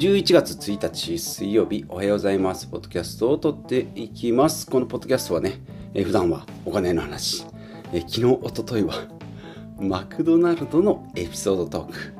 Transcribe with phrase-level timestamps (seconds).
[0.00, 2.66] 11月1日水曜日おはようございます。
[2.66, 4.64] ポッドキャストを撮っていきます。
[4.64, 5.60] このポッドキャストはね、
[5.92, 7.44] えー、普段はお金の話、
[7.92, 8.94] え、昨日おとといは
[9.78, 12.14] マクドナルドのエピソードトーク。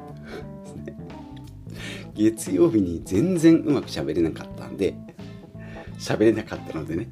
[2.15, 4.95] 月曜日に全然うまく喋れなかったんで
[5.99, 7.09] 喋れなかったのでね。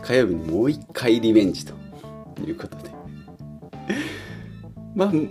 [0.00, 1.74] 火曜日にもう一回リベンジと
[2.40, 2.90] いうことで。
[4.94, 5.26] まあうん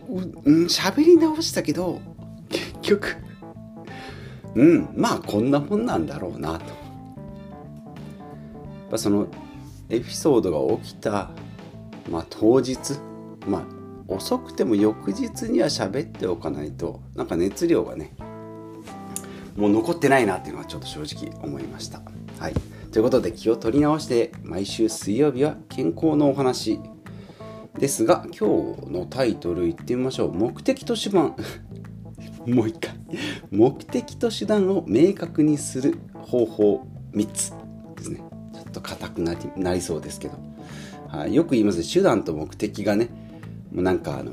[0.65, 1.99] 喋り直したけど
[2.49, 3.15] 結局
[4.55, 4.89] うん。
[4.95, 6.81] まあこんなもんなんだろうなと。
[8.91, 9.27] やその
[9.89, 11.31] エピソードが起きた、
[12.09, 12.77] まあ、当日
[13.47, 13.63] まあ
[14.07, 18.13] 遅くても翌日には喋っておかないとなんか熱量がね
[19.55, 22.01] もう残ってないなっていうのはちょっと正直思いました。
[22.39, 22.53] はい、
[22.91, 26.79] ということで気を取り直して毎週水曜日は健康のお話
[27.77, 30.33] ですが今日のタイトルいってみましょう。
[30.33, 31.35] 目的と手段。
[32.45, 32.93] もう一回。
[33.51, 37.53] 目的と手段を明確にする方法3つ
[37.97, 38.21] ですね。
[38.53, 40.37] ちょっと硬くなりなりそうですけど、
[41.07, 43.09] はい、よく言います手段と目的がね
[43.71, 44.31] もうなんかあの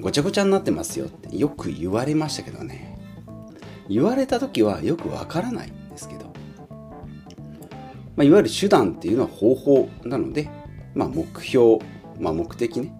[0.00, 2.96] ごちゃごちゃになってますよってよく言われましたけどね。
[3.88, 6.24] 言われた時はよくわからないんですけど、
[8.16, 10.50] まあ、いわゆる手段っていうのは方法なので、
[10.94, 11.78] まあ、目標、
[12.18, 12.92] まあ、目的ね。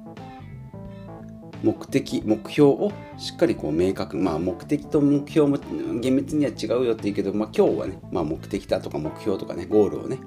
[1.67, 5.59] 目的目標をしっかりこう明確まあ目的と目標も
[6.01, 10.19] 厳密には違うよって言うけど、まあ、今日はね、まあ、目的だとか目標とかねゴールをね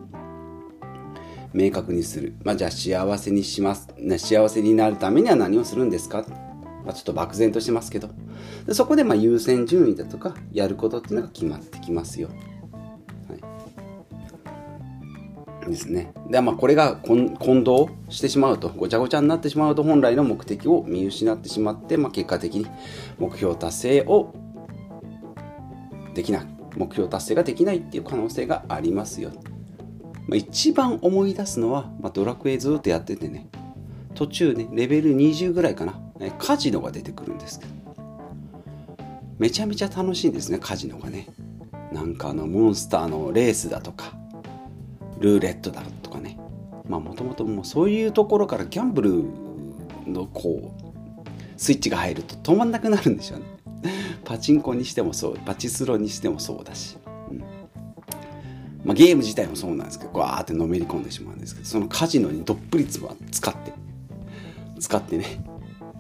[1.53, 6.25] 明確にする、まあ、じゃあ幸せにします、ね、幸せになるためには何をするんですか、
[6.83, 8.09] まあ、ちょっと漠然としてますけど。
[8.67, 12.29] でそこでま優先順位だとかやることっていうのが決まってきますよ。
[15.71, 16.13] ですね。
[16.29, 22.67] で、まあ、これが混同してしまうと、ごちゃごちゃになってしまうと、本来の目的を見失ってしまって、まあ、結果的に
[23.17, 24.33] 目標達成を
[26.13, 29.31] できない、目標達成ができないっていう可能性がありますよ。
[30.27, 33.47] まあ、一番思い出すのは、まあ、ドラクエずっとやっててね、
[34.15, 35.99] 途中ね、レベル20ぐらいかな、
[36.37, 37.71] カジノが出てくるんですけど、
[39.37, 41.27] めちゃめちゃ楽しいんですね、カジノがね。
[41.91, 44.18] なんかあのモンスターのレースだとか、
[45.19, 46.37] ルーレットだとかね。
[46.87, 49.23] まあもともともうそういうところからギャンブル
[50.07, 50.89] のこう
[51.57, 53.45] スイッチが入ると止まんなくなるんでしょうね。
[54.25, 56.97] パチンコにしてもそうパチスロにしてもそうだし、
[57.29, 57.39] うん。
[58.83, 63.13] まあ、ゲーム自体もそうなんですけどわーってのめり込んでしまうんですけどそのカジノにどっぷり使っ
[63.55, 63.73] て。
[64.79, 65.25] 使ってね。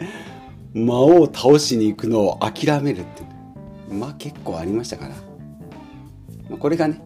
[0.73, 3.23] 魔王を倒しに行くのを諦めるって
[3.93, 5.15] まあ結構ありましたから、
[6.47, 7.01] まあ、これがね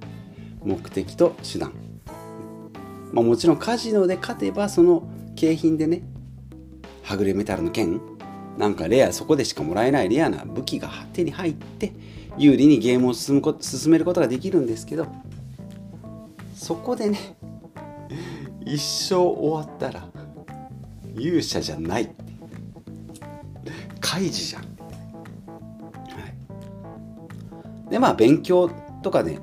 [0.63, 1.82] 目的と手段。
[3.13, 6.03] まあ、もちろんカジノで勝てばその景品でね
[7.03, 8.01] はぐれメタルの剣
[8.57, 11.93] なんかレアそこでしかもらえないレアな武器が手に入って
[12.37, 15.07] 有利にゲームを進むこ進めることができるんですけど
[16.55, 17.37] そこでね
[18.65, 20.07] 一生終わったら
[21.15, 22.09] 勇者じゃない。
[24.13, 24.67] 開示じゃん、は
[27.87, 28.69] い、でまあ勉強
[29.01, 29.39] とかね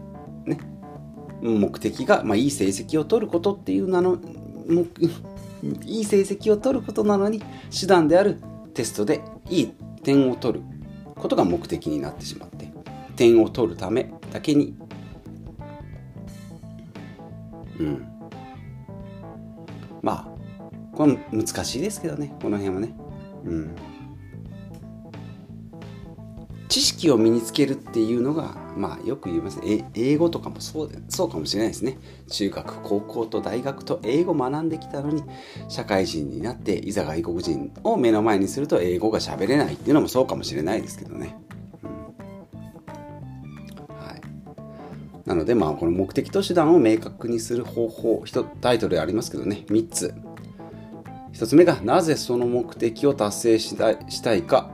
[1.43, 4.19] 目的が、まあ、いい成績を取ることっていうなの
[5.84, 7.43] いい成績を取ることなのに
[7.78, 8.39] 手段である
[8.75, 10.65] テストでいい点を取る
[11.17, 12.73] ことが目的になってしまって
[13.17, 14.75] 点を取るためだけに。
[17.78, 18.07] うん。
[20.03, 22.95] まあこれ難しいですけどねこの辺はね。
[23.45, 23.77] うん。
[27.00, 29.91] 識を身につけるっていうのが、まあ、よく言いますね。
[29.94, 31.97] 英語とかもそうそうかもしれないですね。
[32.28, 35.22] 中学高校と大学と英語学んできたのに
[35.69, 41.34] 社会人になっていざ外国人を目の前にすると英語が喋れないっていうのもそうかもしれないですけどね、
[45.25, 48.22] なのでまあこの目的と手段を明確にする方法
[48.60, 49.65] タイトルありますけどね。
[49.69, 50.15] 3つ。
[51.33, 54.71] 1つ目がなぜその目的を達成したいしたいか。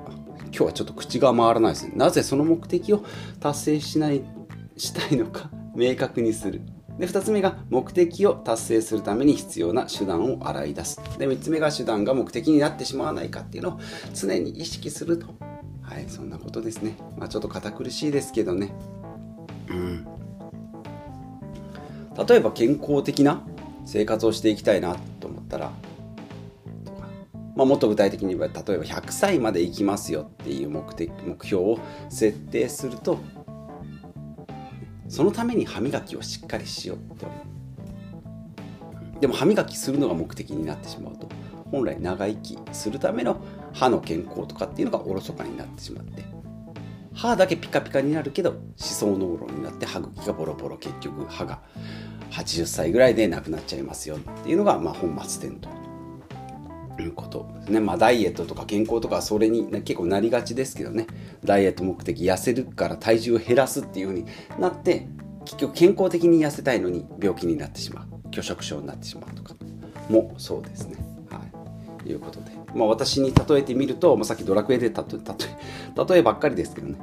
[0.56, 1.93] 今日はちょっと口が回らないですね。
[1.97, 3.05] なぜその目的を
[3.41, 4.25] 達成しない、
[4.79, 6.62] したいのか明確にする。
[6.99, 10.99] で、2つ目が目的を達成するために必要な手段を洗い出す。
[11.19, 13.81] で、3つ目が手段が目的になってしまわないかっていうのを
[14.14, 15.26] 常に意識すると。
[15.82, 16.97] はい、そんなことですね。
[17.19, 18.73] まあちょっと堅苦しいですけどね。
[19.69, 20.06] うん。
[22.26, 23.43] 例えば健康的な
[23.85, 25.70] 生活をしていきたいなと思ったら
[27.56, 31.79] まあ、もっと具体的に言えば例えば100歳まで生きますよっていう目的目標を
[32.11, 33.19] 設定すると
[35.08, 39.20] そのために歯磨きをしっかりしようって思う。
[39.20, 41.29] でも歯磨きするのが目的になってしまうと
[41.70, 43.41] 本来長生きするための
[43.73, 46.23] 歯の健康とかっていうのがおろそかになってしまって
[47.14, 51.62] 歯だけピカピカになるけど思想脳論になって歯茎がボロボロ結局歯が
[52.31, 55.86] 80歳ぐらいで亡くなっちゃいますよっていうのが、まあ、本末転倒。
[57.03, 57.81] いうことですね。
[57.81, 61.07] まあダイエットとか健康とかそれに結構なりがちですけどね。
[61.45, 64.27] ダイエット目的痩せるから体重を減らすっていう風に
[64.59, 65.07] なって
[65.45, 68.29] 結局健康的に痩せたいのに病気になってしまう。
[68.31, 69.55] 拒食症になってしまうとか。
[70.09, 70.97] もそうですね。
[71.31, 71.41] は
[72.05, 76.97] い、いうことで、まあ、私に例えてみると、まあ、さっきドラクエで例え例えばっかりですけどね、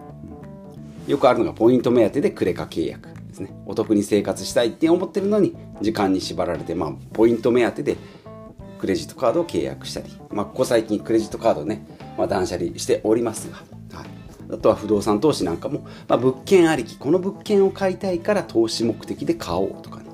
[1.07, 3.54] よくあるのがポイント目当てでクレカ契約ですね。
[3.66, 7.98] お得に生活したいって思ってるのに時間に縛られて、まあ、ポイント目当てで
[8.83, 11.88] クレジットカードを契約したり、まあ、ここ最近クレジットカードね、
[12.18, 13.56] まあ、断捨離しておりますが、
[13.97, 14.07] はい、
[14.51, 20.07] あとは不動産投資なんかも、まあ、物件ありきこの物件を買いたいから投資目的で買おうとかね、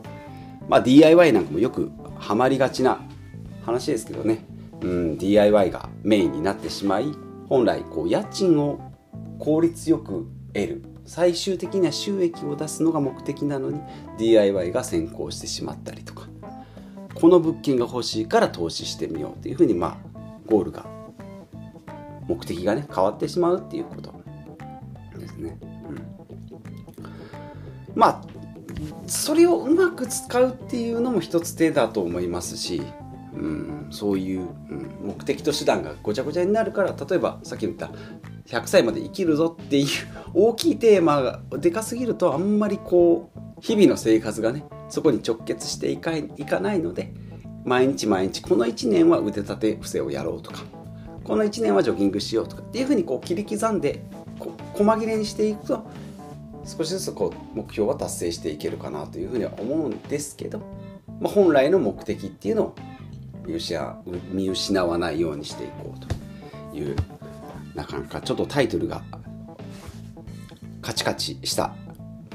[0.68, 1.90] まあ、DIY なんかもよく
[2.20, 3.02] ハマりがちな
[3.66, 4.46] 話ですけどね、
[4.82, 7.12] うん、DIY がメインになってしまい
[7.48, 8.80] 本来こう家賃を
[9.40, 13.82] 効率よく得る最終的には収益を出すのが目的なのに
[14.20, 16.29] DIY が先行してしまったりとか。
[17.20, 19.98] この物件が欲しいから投資してみようというふうにまあ
[20.46, 20.86] ゴールが
[22.28, 24.14] 目的がね変わってしまうっていうこと
[25.18, 25.58] ですね。
[25.90, 26.02] うん、
[27.96, 28.22] まあ
[29.08, 32.82] それをうまく使うっていうのも一つ手だと思いますし、
[33.34, 37.90] うん、そういう、うん、目的と手段がごちゃごちゃになるから例えばさっき言った
[38.46, 39.88] 100歳まで生きるぞっていう
[40.34, 47.14] 大きいテーマがでかすぎるとあんまりこう日々の生活がねそこに直結していかいかないので
[47.66, 50.64] 毎日毎日この1年は腕立て伏せをやろうとか
[51.24, 54.04] この1年はジョギングしようとかっていうふうにこう切り刻んで
[54.40, 55.86] こ細切れにしていくと
[56.66, 60.60] 少しずつこう目標は達成していけるかなというふうには思うんですけど、
[61.20, 62.76] まあ、本来の目的っていうのを
[64.32, 66.00] 見失わないようにしていこう
[66.72, 66.96] という
[67.76, 69.02] なかなかちょっとタイトルが
[70.82, 71.74] カチカチした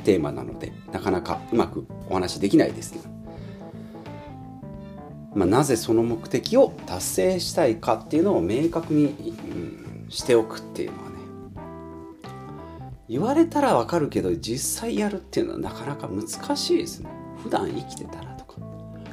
[0.04, 3.08] テーマなのでなかなかうまくお話できないですけど、
[5.34, 11.16] まあ、なぜその目的を達成したいかっていうのを明確に、うん、しておくっていうのはね
[13.08, 17.10] 言われたらわかるけど実際やるっていうのはなかなか難しいですね。
[17.42, 18.54] 普段生きてたらとか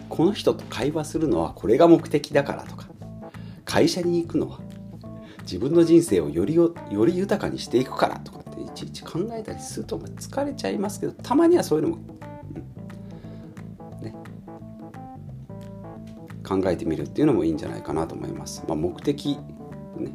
[0.08, 2.88] この人と会話するのはこれが目的だからとか
[3.66, 4.60] 会社に行くのは
[5.42, 12.02] 自分の人生をよりより豊かにしていくからとかいちいち考えたりすると疲れちゃいますけどたまにはそういうのも、
[14.00, 14.06] うん。
[14.06, 14.16] ね、
[16.44, 18.64] 考えてみるっていうのもいいんじゃないかなと思います。
[18.68, 19.38] まあ、目的、
[19.98, 20.12] ね、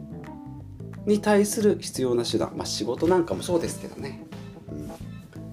[1.06, 4.24] に対する必要な手段、まあ、仕事なんかもそうですけどね、
[4.70, 4.84] うん、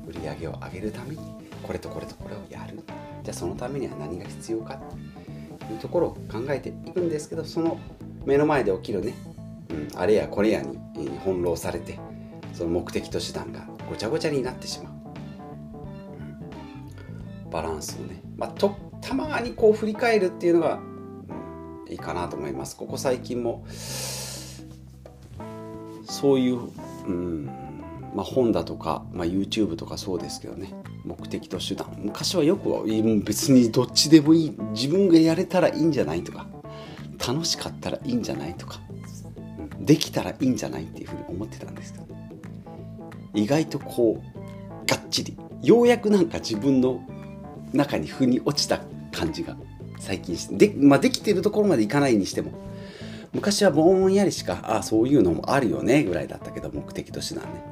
[0.10, 1.20] 売り上げを上げるために
[1.62, 2.80] これとこれとこれをやる。
[3.24, 4.80] じゃあそのためには何が必要か。
[5.68, 7.80] というところを考えていくんですけどその
[8.26, 9.14] 目の前で起きるね、
[9.70, 10.78] うん、あれやこれやに
[11.24, 12.00] 翻弄されて
[12.54, 14.94] その目的と手段がごちゃごちゃになってしまう、
[17.46, 22.78] うん、バランスをね、まあ、とたまにこう振り返るっていうのが、うん、いいかなと思います。
[22.78, 23.66] ここ最近も
[26.06, 26.60] そういう、
[27.08, 27.46] うん
[28.16, 30.74] まあ、本だとか、まあ、YouTube とかそうですけどね。
[31.04, 31.94] 目的と手段。
[31.98, 32.70] 昔はよく
[33.24, 34.56] 別にどっちでもいい。
[34.72, 36.48] 自分がやれたらいいんじゃないとか。
[37.26, 38.80] 楽しかったらいいんじゃないとか。
[39.80, 42.23] できたらいいんじゃないっていうふうに思ってたんですけど。
[43.34, 47.02] 意外とこうがっちりようやくなんか自分の
[47.74, 49.56] 中に腑に落ちた感じが
[50.00, 52.52] 最近してで,、まあ、できてるところまでいかないにしても
[53.34, 57.64] 昔はぼんやりしかああそういうのもあるよねぐらいだったけど目的と手段ね。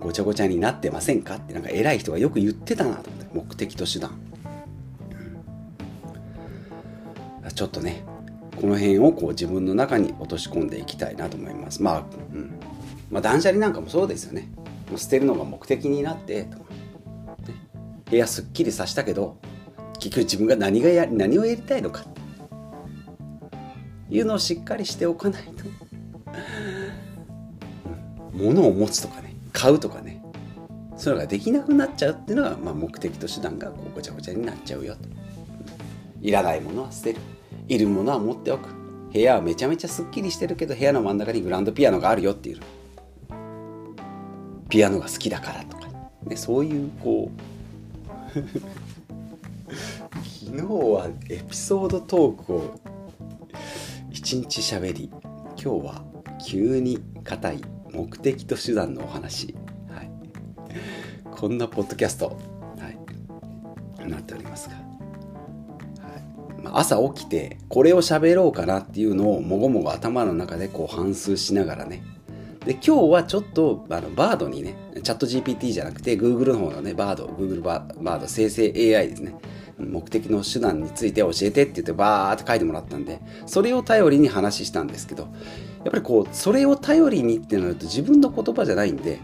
[0.00, 4.12] ごちゃごちゃになってませんかってなんか偉い人がよく言ってたなと思って目的と手段、
[7.52, 8.04] ちょっとね
[8.60, 11.82] この辺をこう自分の中に落とし込んでいきたいなと思います。
[11.82, 12.52] まあ、うん。
[13.10, 14.48] まあ、断捨離なんかもそうですよね。
[14.96, 16.64] 捨てるのが目的になってと、ね、
[18.10, 19.38] 部屋すっきりさしたけど
[19.94, 22.04] 結局自分が何がや何をやりたいのか。
[24.10, 25.64] いうのをしっかりしておかないと。
[28.32, 30.22] 物を持つとかね買うとかね
[30.96, 34.94] そういうのができなくなっちゃうっていうのが、まあ、目的と手段がこうごちゃごちゃになっちゃうよ。
[34.94, 35.00] と
[36.20, 37.20] いらないものは捨てる。
[37.68, 38.68] いるものは持っておく。
[39.12, 42.60] 部屋はめちゃめちゃすっきりしてるけど部屋の真ん中にグランドピアノがあるよっていう。
[44.68, 45.88] ピアノが好きだからとか、
[46.24, 47.40] ね、そういうこう
[50.22, 52.80] 昨日はエピソードトークを
[54.10, 55.10] 一日しゃべり
[55.62, 56.04] 今日は
[56.46, 59.54] 急に硬い目的と手段のお話、
[59.90, 60.10] はい、
[61.30, 62.34] こんなポッドキャスト、は
[64.04, 64.80] い、なっておりますが、は
[66.60, 66.62] い。
[66.62, 72.02] まあ、朝起きてこれを喋ろうかなっていうのをもごもご頭の中でこう反芻しながらね
[72.64, 79.34] で今日はちょっとあのバードにねチャット GPT じゃなくて Google の方のねバード Google バード生成 AI ですね。
[79.78, 85.32] 目的の手段について教えてって言ってバーって書いてもらったんでそれを頼りに話したんですけどやっ
[85.92, 89.20] ぱりこうそれを頼りにってなると自分の言葉じゃないんで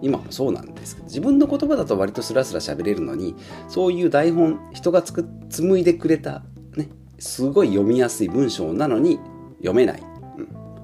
[0.00, 3.36] 今もそうなんですけど自分の言葉だと割とスラスラ喋れるのに
[3.68, 6.42] そういう台本人がつく紡いでくれた
[6.76, 9.20] ねすごい読みやすい文章なのに
[9.58, 10.02] 読めない、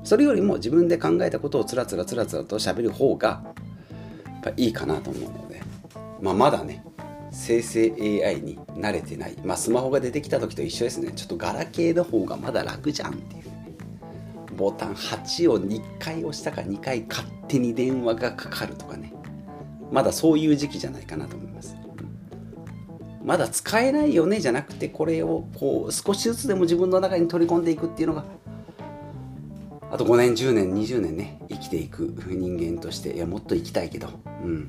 [0.09, 3.43] それよりも自分で考えたことをつらつらつらつらと喋る方が
[4.25, 5.61] やっぱいいかなと思うので、
[6.23, 6.83] まあ、まだね
[7.31, 7.93] 生成
[8.25, 11.13] AI に慣れてない、まあ、スマホが出てきた時と一緒ですね。
[11.13, 13.43] ちょっとガラケーの方がまだ楽じゃんっていう
[14.57, 19.13] ボタン8を2回押したか2回勝手に電話がかかるとかね。
[19.93, 21.77] まだそういう時期じゃないかなと思います。
[23.23, 28.25] まだ使えないよねじゃなくてこれをこう少しずつでも自分の中に取り込んでいくっていうのが
[29.91, 34.09] あと5年10年20年ね生きていく人間としていやもっと生きたいけど
[34.45, 34.69] うん。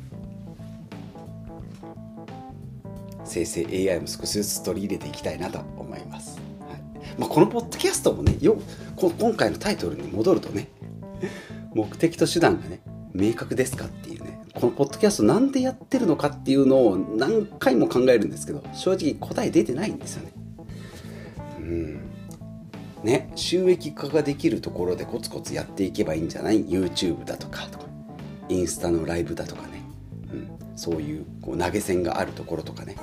[3.26, 6.80] 生成 AI も少しずつ取り入れていきたいなと思います、はい。
[7.20, 8.60] まあ、このポッドキャストもねよ
[8.96, 10.70] 今回のタイトルに戻るとね
[11.76, 12.82] 目的と手段がね
[13.14, 20.34] 明確ですかっていうねこのポッドキャストなんでやってるのかっていうのを何回も考えるんですけど正直答え出てないんですよね。
[21.60, 22.09] うん。
[23.04, 27.86] ね収益化ができるところでコツコツやっていけばいいんじゃない？YouTube だとかとか
[28.50, 29.84] インスタのライブだとかね、
[30.32, 32.96] うん、そういうこう投げ銭があるところとかね。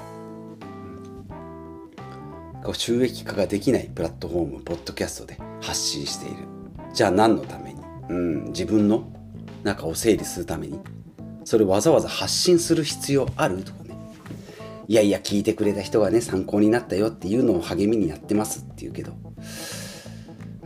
[2.64, 2.74] うん。
[2.74, 6.36] 収益化ができないプラットフォームポッドキャストで発信している。
[6.92, 9.12] じゃあ何のために、うん、自分の
[9.62, 10.80] 中を整理するために？
[11.44, 13.96] それわざわざ発信する必要あるとかね。
[14.88, 19.12] いやいや聞いてくれた人がね参考になったよっていうのを励みにやってますって言うけど。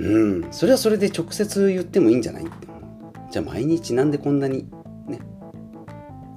[0.00, 0.52] うん。
[0.52, 2.44] それはそれで直接言ってもいいんじゃない？
[2.44, 2.52] って
[3.30, 4.66] じゃあ毎日なんでこんなに
[5.06, 5.20] ね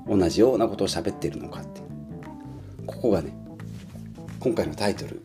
[0.08, 1.82] 同じようなことを喋ってるのかって。
[2.86, 3.34] ここがね
[4.40, 5.22] 今回のタイトル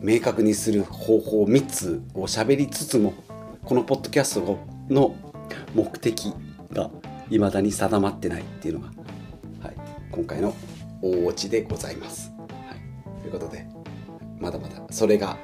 [0.00, 3.14] 明確にする方法3つを喋りつつも
[3.64, 4.58] このポッドキャスト
[4.88, 5.16] の
[5.74, 6.34] 目的
[6.72, 6.90] が
[7.30, 8.88] 未だに定まってないっていうのが、
[9.62, 9.74] はい、
[10.10, 10.54] 今回の
[11.00, 12.32] 大落ちでございます。
[12.38, 13.66] はい、ということで
[14.38, 15.38] まだまだそれが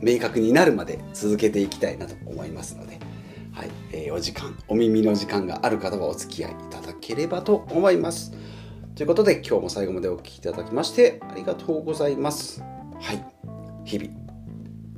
[0.00, 2.98] 明確になるまで続けていきたいなと思いますので、
[3.52, 8.32] はいえー、お時間お耳の時間がある方はお付き合いいただければと思います。
[8.94, 12.62] ということで今日も最後までお聴きいただきましてありがとうございます。
[13.00, 13.24] はい
[13.84, 14.10] 日々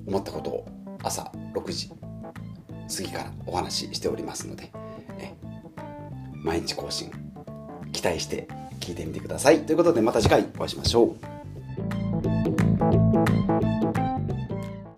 [0.07, 0.69] 思ったことを
[1.03, 4.71] 朝6時過ぎからお話ししておりますので
[5.19, 5.35] え
[6.35, 7.11] 毎日更新
[7.93, 8.47] 期待して
[8.81, 11.36] 聞いてみてくださいということでまた次回お会いしましょう